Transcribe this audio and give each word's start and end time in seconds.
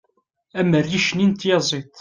am 0.59 0.69
rric-nni 0.85 1.25
n 1.27 1.31
tyaziḍt 1.39 1.89